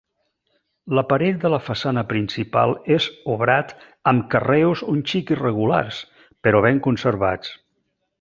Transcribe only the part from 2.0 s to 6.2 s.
principal és obrat amb carreus un xic irregulars,